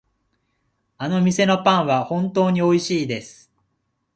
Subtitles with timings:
[0.97, 3.51] あの店のパンは本当においしいです。